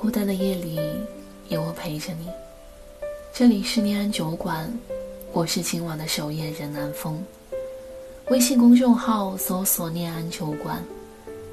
[0.00, 0.78] 孤单的夜里，
[1.48, 2.30] 有我陪着你。
[3.34, 4.72] 这里是念安酒馆，
[5.32, 7.20] 我是今晚的守夜人南风。
[8.30, 10.80] 微信公众号搜索“念安酒馆”，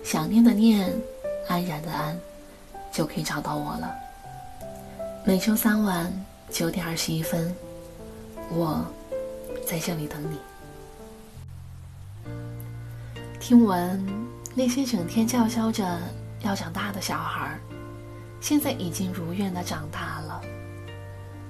[0.05, 0.93] 想念的念，
[1.47, 2.15] 安然的安，
[2.91, 3.91] 就可以找到我了。
[5.25, 6.13] 每周三晚
[6.51, 7.51] 九点二十一分，
[8.51, 8.85] 我
[9.65, 10.37] 在这里等你。
[13.39, 14.05] 听闻
[14.53, 15.99] 那些整天叫嚣着
[16.43, 17.59] 要长大的小孩儿，
[18.47, 20.39] 现在已经如愿的长大了。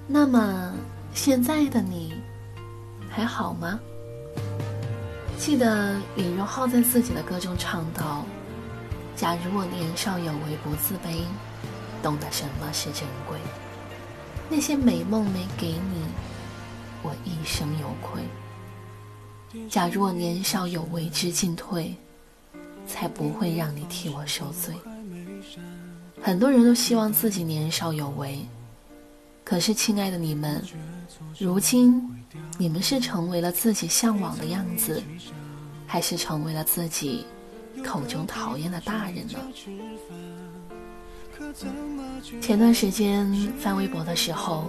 [0.08, 0.74] 那么
[1.14, 2.14] 现在的你
[3.10, 3.78] 还好吗？
[5.38, 8.24] 记得李荣浩在自己的歌中唱道
[9.14, 11.20] ：“假如我年少有为不自卑，
[12.02, 13.38] 懂得什么是珍贵，
[14.50, 16.02] 那些美梦没给你，
[17.04, 18.24] 我一生有愧。
[19.70, 21.94] 假如我年少有为知进退，
[22.88, 24.74] 才不会让你替我受罪。”
[26.26, 28.40] 很多人都希望自己年少有为。
[29.44, 30.60] 可是，亲爱的你们，
[31.38, 32.02] 如今
[32.58, 35.04] 你们是成为了自己向往的样子，
[35.86, 37.24] 还是成为了自己
[37.84, 39.38] 口中讨厌的大人呢？
[42.42, 44.66] 前段时间翻微博的时候，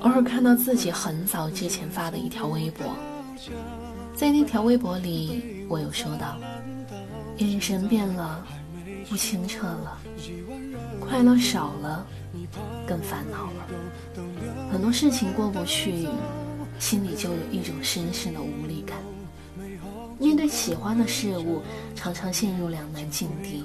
[0.00, 2.94] 偶尔看到自己很早之前发的一条微博，
[4.14, 6.36] 在那条微博里，我有说到：
[7.38, 8.46] 眼神变了，
[9.08, 9.98] 不清澈了，
[11.08, 12.06] 快乐少了。
[12.86, 13.66] 更烦恼了，
[14.70, 16.06] 很多事情过不去，
[16.78, 18.98] 心里就有一种深深的无力感。
[20.18, 21.62] 面对喜欢的事物，
[21.94, 23.64] 常常陷入两难境地。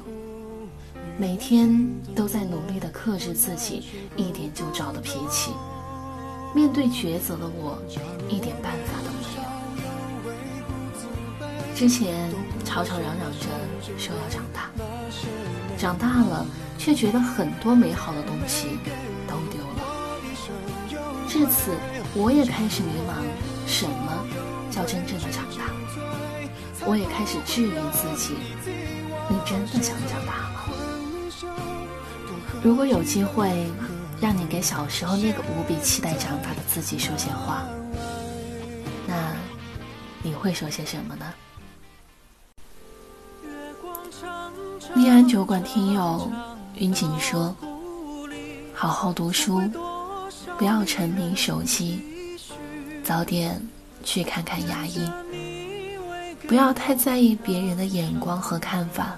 [1.17, 1.69] 每天
[2.15, 3.83] 都在努力的克制自己
[4.15, 5.51] 一点就着的脾气。
[6.55, 7.77] 面对抉择的我，
[8.29, 9.41] 一点办法都没有。
[11.75, 12.31] 之前
[12.63, 13.47] 吵吵嚷嚷着
[13.97, 14.69] 说要长大，
[15.79, 16.45] 长大了。
[16.79, 18.79] 却觉得很多美好的东西
[19.27, 19.83] 都丢了。
[21.27, 21.75] 至此，
[22.15, 23.21] 我也开始迷茫：
[23.67, 24.25] 什么
[24.71, 25.65] 叫真正的长大？
[26.85, 28.35] 我也开始质疑自己：
[29.27, 30.71] 你真的想长大吗？
[32.63, 33.69] 如果有机会，
[34.21, 37.65] 让你给小时候那个无比期待长大的自己说些话，
[39.05, 39.33] 那
[40.23, 41.25] 你会说些什么呢？
[44.99, 46.29] 立安酒馆听友。
[46.75, 47.55] 云锦说
[48.75, 49.61] ：“好好读书，
[50.57, 52.01] 不要沉迷手机，
[53.01, 53.65] 早点
[54.03, 55.09] 去看看牙医。
[56.49, 59.17] 不要太在意别人的眼光和看法，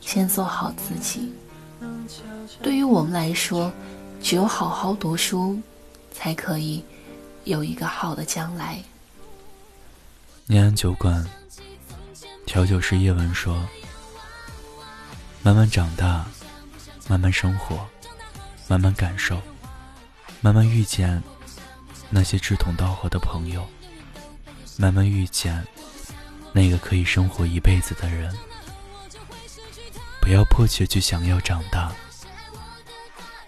[0.00, 1.32] 先做好自己。
[2.60, 3.70] 对于我们来说，
[4.20, 5.56] 只有好好读书，
[6.12, 6.82] 才可以
[7.44, 8.82] 有一个好的将来。”
[10.46, 11.24] 念安酒馆，
[12.44, 13.56] 调酒师叶文说
[15.42, 16.26] ：“慢慢长大。”
[17.08, 17.84] 慢慢生活，
[18.68, 19.42] 慢慢感受，
[20.40, 21.20] 慢慢遇见
[22.08, 23.68] 那些志同道合的朋友，
[24.76, 25.66] 慢慢遇见
[26.52, 28.32] 那个可以生活一辈子的人。
[30.20, 31.92] 不要迫切去想要长大，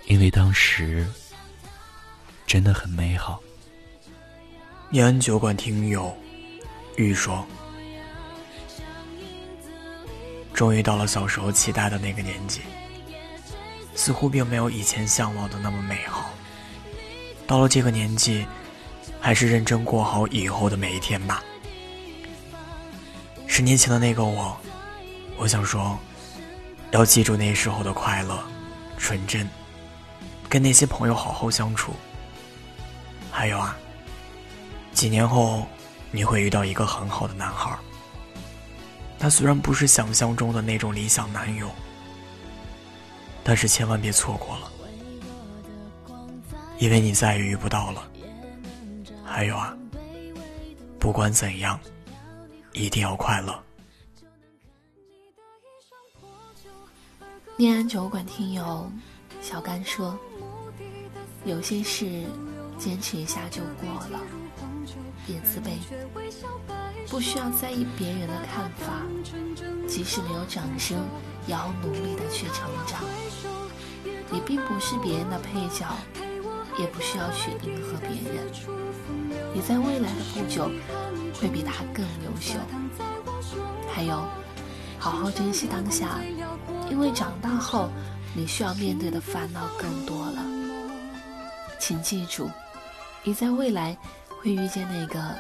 [0.07, 1.09] 因为当时
[2.45, 3.41] 真的很美好。
[4.91, 6.13] 烟酒馆听友
[6.97, 7.47] 玉说
[10.63, 12.61] ：“终于到了小时候期待的那个年纪。”
[13.97, 16.31] 似乎并没有以前向往的那么美好。
[17.49, 18.47] 到了这个年纪，
[19.21, 21.43] 还是认真过好以后的每一天吧。
[23.49, 24.57] 十年前的那个我，
[25.37, 25.99] 我想说，
[26.93, 28.41] 要记住那时候的快乐、
[28.97, 29.49] 纯真，
[30.49, 31.93] 跟那些朋友好好相处。
[33.33, 33.77] 还有啊，
[34.93, 35.67] 几年后
[36.13, 37.77] 你会遇到一个很好的男孩。
[39.23, 41.71] 他虽然不是想象中的那种理想男友。
[43.45, 44.73] 但是千万别错过了，
[46.79, 48.03] 因为你再也遇不到了。
[49.25, 49.77] 还有啊，
[50.99, 51.79] 不管怎样，
[52.73, 53.63] 一定要快乐。
[57.57, 58.91] 念安酒馆听友
[59.41, 60.19] 小甘说
[61.47, 62.25] ：“有些事
[62.77, 64.21] 坚持一下就过了，
[65.25, 65.79] 别自卑，
[67.09, 69.03] 不需要在意别人的看法，
[69.87, 70.99] 即使没有掌声。”
[71.45, 73.01] 也要努力的去成长。
[74.31, 75.93] 你并不是别人的配角，
[76.79, 78.47] 也不需要去迎合别人。
[79.53, 80.71] 你在未来的不久
[81.41, 82.61] 会比他更优秀。
[83.93, 84.23] 还有，
[85.01, 86.21] 好好珍惜当下，
[86.89, 87.91] 因为长大后
[88.37, 90.45] 你需要面对的烦恼更多了。
[91.81, 92.49] 请记住，
[93.25, 95.35] 你在未来会遇见那个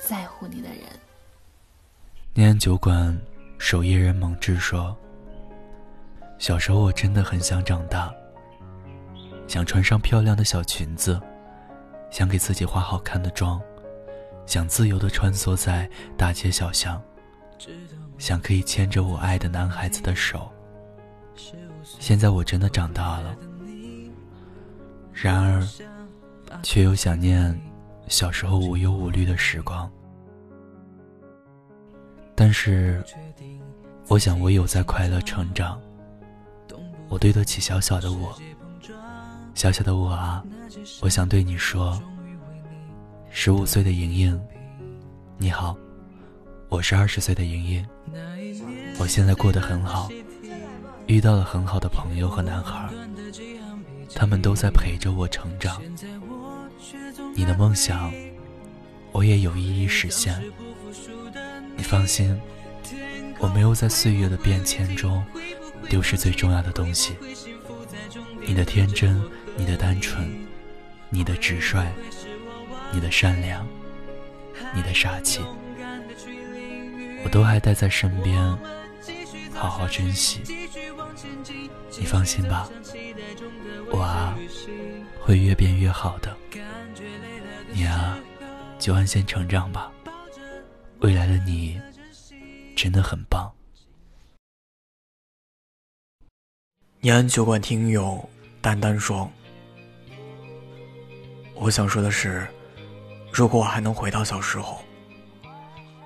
[0.00, 0.80] 在乎你的人。
[2.34, 3.16] 念安酒馆
[3.58, 4.96] 守夜人蒙志说。
[6.38, 8.10] 小时候我真的很想长大，
[9.46, 11.20] 想穿上漂亮的小裙子，
[12.10, 13.60] 想给自己化好看的妆，
[14.46, 15.86] 想自由的穿梭在
[16.16, 16.98] 大街小巷，
[18.16, 20.50] 想可以牵着我爱的男孩子的手。
[21.84, 23.36] 现在我真的长大了，
[25.12, 25.62] 然而，
[26.62, 27.54] 却又想念
[28.10, 29.88] 小时候无忧无虑的时光。
[32.34, 33.02] 但是，
[34.08, 35.80] 我想我有在快乐成长。
[37.08, 38.36] 我对得起小小的我，
[39.54, 40.44] 小小的我啊，
[41.00, 42.00] 我想对你说，
[43.30, 44.40] 十五岁的莹莹，
[45.38, 45.76] 你好，
[46.68, 47.86] 我是二十岁的莹莹，
[48.98, 50.08] 我现在过得很好，
[51.06, 52.88] 遇到了很好的朋友和男孩，
[54.14, 55.80] 他们都在陪着我成长。
[57.40, 58.12] 你的梦想，
[59.12, 60.38] 我也有一一实现。
[61.74, 62.38] 你放心，
[63.38, 65.24] 我没有在岁月的变迁中。
[65.88, 67.16] 丢失最重要的东西，
[68.46, 69.18] 你的天真，
[69.56, 70.30] 你的单纯，
[71.08, 71.86] 你的直率，
[72.92, 73.66] 你的善良，
[74.74, 75.40] 你的傻气，
[77.24, 78.38] 我都还带在身边，
[79.54, 80.42] 好好珍惜。
[81.98, 82.68] 你放心吧，
[83.90, 84.36] 我啊，
[85.18, 86.36] 会越变越好的。
[87.72, 88.18] 你啊，
[88.78, 89.90] 就安心成长吧。
[91.00, 91.80] 未来的你，
[92.76, 93.50] 真的很棒。
[97.00, 98.28] 延安酒馆听友
[98.60, 99.30] 丹丹说
[101.54, 102.46] ：“我想说的是，
[103.32, 104.82] 如果我还能回到小时候，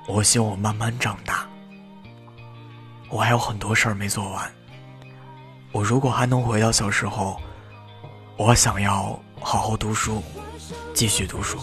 [0.06, 1.49] 我希望我慢慢长大。
[3.08, 4.52] 我还有很多事儿没做完。
[5.72, 7.40] 我如果还能回到小时候，
[8.37, 10.22] 我想要好好读书，
[10.94, 11.58] 继续读书，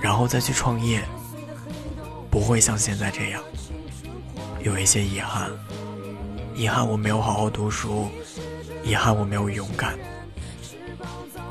[0.00, 1.02] 然后再去创业，
[2.30, 3.42] 不会像现在这样
[4.62, 5.50] 有一些遗憾。”
[6.56, 8.08] 遗憾我没有好好读书，
[8.84, 9.98] 遗憾我没有勇敢。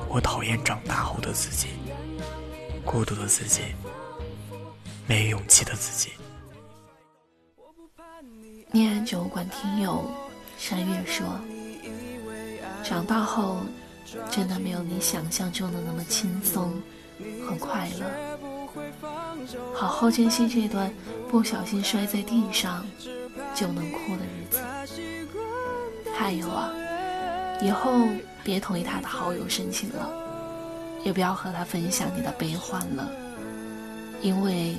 [0.07, 1.67] 我讨厌长大后的自己，
[2.85, 3.63] 孤独的自己，
[5.05, 6.13] 没勇气的自己。
[8.71, 10.09] 念酒馆听友
[10.57, 11.25] 山月说
[12.81, 13.57] ：“长大后，
[14.31, 16.81] 真的没有你想象中的那么轻松
[17.45, 18.05] 和快乐。
[19.73, 20.91] 好好珍惜这段
[21.29, 22.85] 不小心摔在地上
[23.53, 24.59] 就能哭的日子。”
[26.15, 26.71] 还有啊，
[27.61, 28.07] 以后
[28.43, 30.11] 别同意他的好友申请了，
[31.03, 33.11] 也不要和他分享你的悲欢了，
[34.21, 34.75] 因为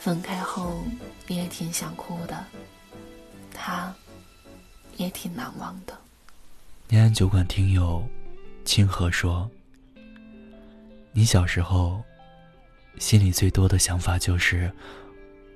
[0.00, 0.82] 分开后
[1.26, 2.44] 你也挺想哭的，
[3.52, 3.94] 他
[4.96, 5.96] 也挺难忘的。
[6.88, 8.02] 念安酒馆听友
[8.64, 9.50] 清河说
[11.12, 12.02] ：“你小时候
[12.98, 14.72] 心里最多的想法就是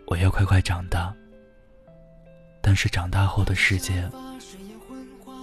[0.06, 1.14] 我要快快长大，
[2.60, 4.08] 但是长大后的世界。”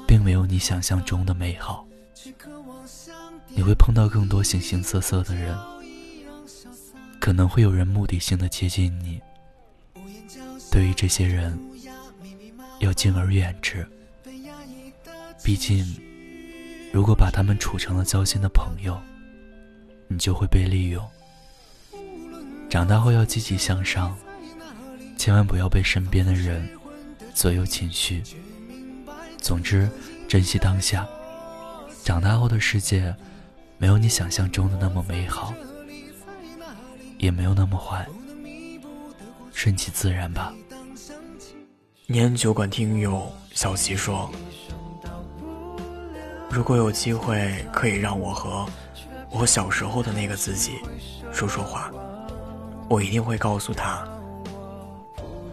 [0.06, 1.88] 并没有你想象中的美好，
[3.48, 5.58] 你会碰到更多形形色色的人，
[7.20, 9.20] 可能会有人目的性的接近你。
[10.70, 11.58] 对于这些人，
[12.80, 13.88] 要敬而远之。
[15.44, 15.84] 毕竟，
[16.94, 18.96] 如果把他们处成了交心的朋友，
[20.08, 21.04] 你就会被利用。
[22.70, 24.16] 长大后要积极向上，
[25.18, 26.70] 千万不要被身边的人
[27.34, 28.22] 左右情绪。
[29.40, 29.90] 总之，
[30.28, 31.08] 珍惜当下。
[32.04, 33.16] 长大后的世界，
[33.80, 35.52] 没有你想象中的那么美好，
[37.18, 38.08] 也没有那么坏。
[39.52, 40.54] 顺其自然吧。
[42.06, 44.30] 年酒馆听友小齐说
[46.54, 48.64] ：“如果有机会可以让我和
[49.32, 50.74] 我小时候的那个自己
[51.32, 51.90] 说说话，
[52.88, 54.08] 我一定会告诉他，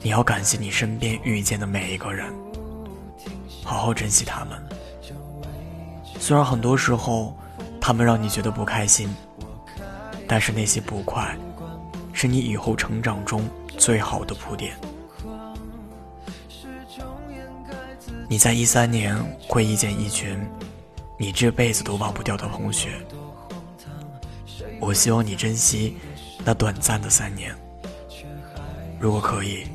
[0.03, 2.31] 你要感谢你身边遇见的每一个人。”
[3.65, 4.63] 好好珍惜他们，
[6.19, 7.35] 虽然很多时候
[7.81, 9.09] 他们让你觉得不开心，
[10.29, 11.35] 但是那些不快，
[12.13, 13.43] 是你以后成长中
[13.79, 14.77] 最好的铺垫。
[18.29, 19.17] 你在一三年
[19.49, 20.39] 会遇见一群
[21.21, 22.89] 你这辈子都忘不掉的同学，
[24.81, 25.99] 我希望你珍惜
[26.47, 27.55] 那短暂的三年。
[28.99, 29.67] 如果可以，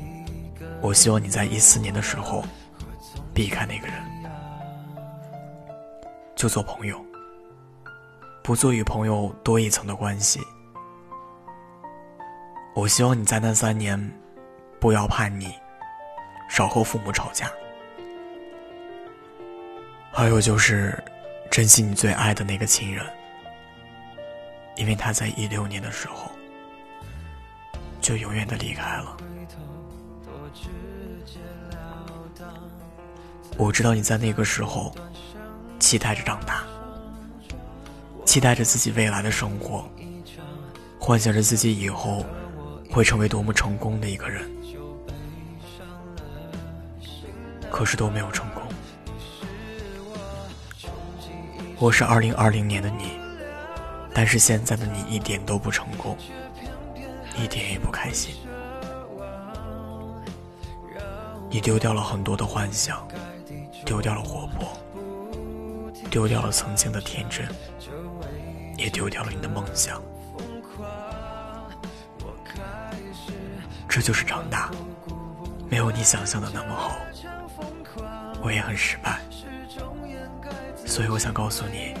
[0.80, 2.44] 我希望你在一四年的时候。
[3.32, 3.94] 避开那个人，
[6.34, 6.98] 就做朋友，
[8.42, 10.40] 不做与朋友多一层的关系。
[12.74, 14.00] 我希望你在那三年，
[14.80, 15.52] 不要叛逆，
[16.48, 17.52] 少和父母吵架。
[20.10, 20.98] 还有就是，
[21.56, 23.02] 珍惜你最爱的那个亲人，
[24.76, 26.30] 因为他在一六年的时候，
[27.98, 29.16] 就永远的离开了。
[33.56, 34.94] 我知道你在那个时候
[35.78, 36.62] 期待着长大，
[38.26, 39.88] 期待着自己未来的生活，
[41.00, 42.22] 幻想着自己以后
[42.90, 44.46] 会成为多么成功的一个人，
[47.70, 48.55] 可是都没有成功。
[51.78, 53.20] 我是二零二零年的你，
[54.14, 56.16] 但是现在的你一点都不成功，
[57.36, 58.34] 一点也不开心。
[61.50, 63.06] 你丢掉了很多的幻想。
[63.84, 64.72] 丢掉了活泼，
[66.10, 67.46] 丢掉了曾经的天真，
[68.76, 70.02] 也丢掉了你的梦想。
[73.88, 74.72] 这就是长大，
[75.68, 76.96] 没有你想象的那么好。
[78.42, 79.20] 我也很失败，
[80.96, 81.92] 所以我想告诉你，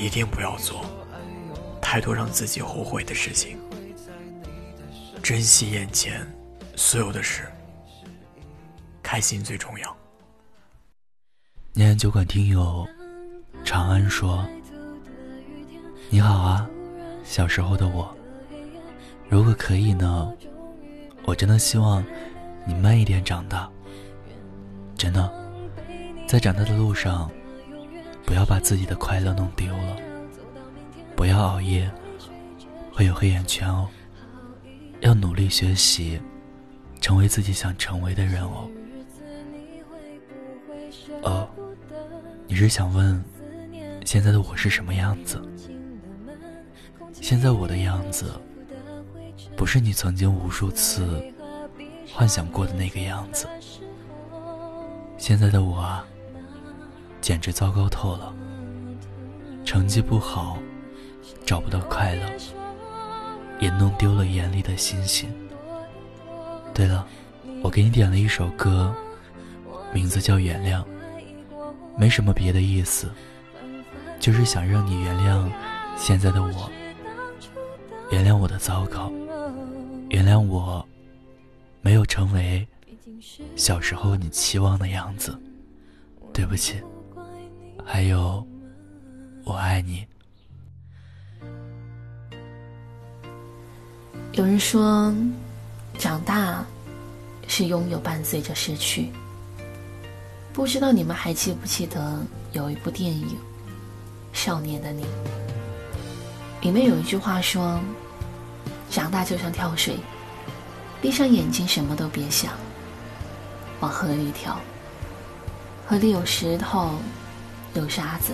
[0.00, 0.86] 一定不要做
[1.80, 3.58] 太多让自己后悔的事情，
[5.20, 6.24] 珍惜眼前
[6.76, 7.48] 所有的事。
[9.02, 9.96] 开心最重要。
[11.72, 12.86] 念安酒馆听友
[13.64, 14.46] 长安说
[16.10, 16.64] ：“你好啊，
[17.24, 18.16] 小时候的我。
[19.28, 20.32] 如果可以呢，
[21.24, 22.04] 我真的希望
[22.64, 23.68] 你慢一点长大。
[24.96, 25.43] 真的，
[26.26, 27.30] 在长大的路上，
[28.24, 29.96] 不要把自己的快乐弄丢了。
[31.14, 31.88] 不要熬夜，
[32.92, 33.88] 会有黑眼圈哦。
[35.00, 36.20] 要努力学习，
[37.00, 38.68] 成为自己想成为的人哦。”
[41.22, 41.48] 哦，
[42.48, 43.22] 你是想问
[44.04, 45.40] 现在的我是什么样子？
[47.12, 48.32] 现在我的样子，
[49.56, 51.22] 不是你曾经无数次
[52.12, 53.46] 幻想过的那个样子。
[55.16, 56.04] 现在的我啊，
[57.24, 58.34] 简直糟糕透了。
[59.64, 60.58] 成绩不好，
[61.46, 62.22] 找不到快乐，
[63.58, 65.26] 也弄丢了眼里的星星。
[66.74, 67.06] 对了，
[67.62, 68.94] 我给你点了一首歌，
[69.90, 70.82] 名字叫《原谅》。
[71.96, 73.10] 没什么别的意思，
[74.20, 75.50] 就是想让你原谅
[75.96, 76.70] 现在的我，
[78.10, 79.10] 原谅我的糟糕，
[80.10, 80.86] 原谅我
[81.80, 82.68] 没有成为
[83.56, 85.34] 小时候你期望的样子。
[86.34, 86.82] 对不起，
[87.84, 88.44] 还有，
[89.44, 90.06] 我爱你。
[94.32, 95.14] 有人说，
[95.98, 96.64] 长大
[97.46, 99.12] 是拥有伴随着失去。
[100.52, 102.18] 不知道你们还记不记得
[102.52, 103.28] 有一部电影
[104.32, 105.02] 《少年的你》，
[106.62, 107.78] 里面有一句话说
[108.90, 109.98] ：“长大就像跳水，
[111.02, 112.52] 闭上眼睛什么都别想，
[113.80, 114.58] 往河里跳。
[115.86, 116.98] 河里有石头，
[117.74, 118.32] 有沙子，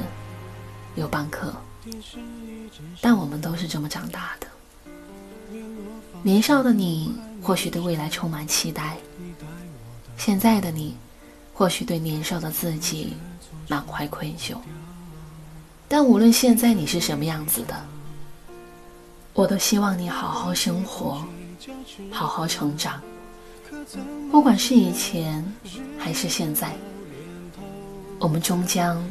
[0.94, 1.52] 有蚌壳，
[3.00, 4.46] 但我们都是这么长大的。
[6.22, 8.96] 年少的你或许对未来充满期待，
[10.16, 10.96] 现在的你。”
[11.52, 13.12] 或许对年少的自己
[13.68, 14.56] 满怀愧疚，
[15.86, 17.74] 但无论现在你是什么样子的，
[19.34, 21.22] 我都希望你好好生活，
[22.10, 22.98] 好好成长。
[24.30, 25.44] 不管是以前
[25.98, 26.74] 还是现在，
[28.18, 29.06] 我们终将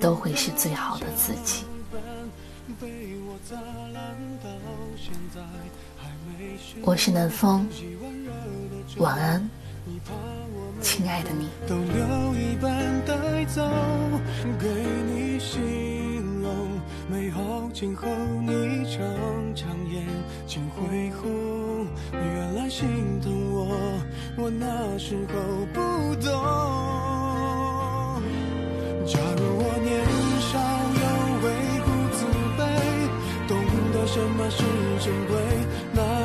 [0.00, 1.64] 都会是最好的自己。
[6.82, 7.68] 我是南风，
[8.96, 9.48] 晚安。
[10.80, 12.70] 亲爱的你都留一半
[13.04, 13.62] 带走
[14.58, 14.66] 给
[15.06, 15.60] 你形
[16.40, 16.68] 容
[17.10, 18.06] 美好今后
[18.42, 19.00] 你常
[19.54, 20.06] 常眼
[20.46, 24.00] 睛恢红原来心疼我
[24.36, 25.34] 我那时候
[25.72, 26.30] 不懂
[29.10, 29.90] 假如我年
[30.40, 30.54] 少
[31.02, 31.04] 有
[31.42, 31.46] 为
[31.84, 32.18] 不自
[32.56, 32.60] 卑
[33.48, 33.50] 懂
[33.92, 34.62] 得什么是
[35.00, 35.34] 珍贵
[35.92, 36.19] 那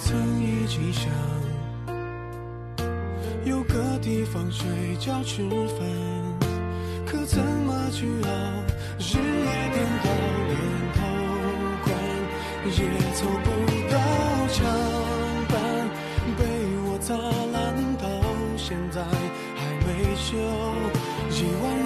[0.00, 1.10] 曾一起想
[3.44, 4.66] 有个地方睡
[5.00, 5.78] 觉吃饭，
[7.04, 8.28] 可怎么去熬？
[8.98, 10.06] 日夜颠倒，
[10.48, 10.56] 连
[10.94, 10.98] 头
[11.84, 11.86] 光
[12.66, 12.78] 也
[13.14, 13.46] 凑不
[13.90, 13.94] 到
[14.48, 14.56] 墙
[15.48, 15.56] 板，
[16.36, 16.40] 被
[16.84, 17.14] 我砸
[17.52, 17.56] 烂
[17.96, 18.04] 到
[18.56, 20.36] 现在还没修，
[21.30, 21.77] 一。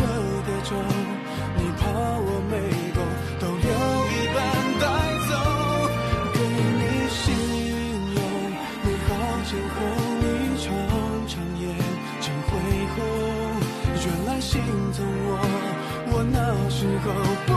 [16.83, 17.52] 时候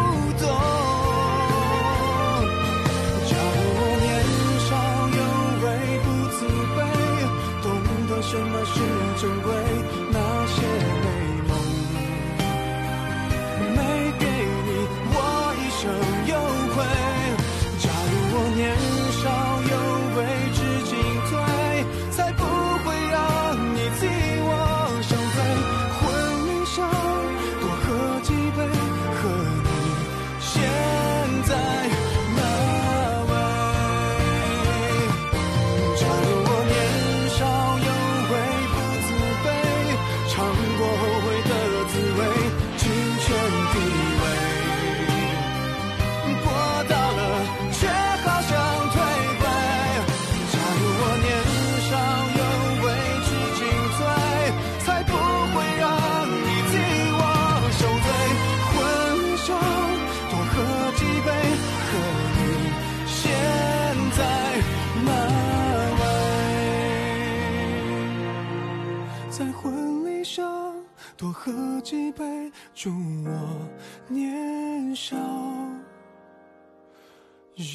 [71.45, 72.89] 喝几杯祝
[73.23, 73.69] 我
[74.09, 75.15] 年少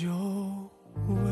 [0.02, 0.68] 有
[1.06, 1.29] 为。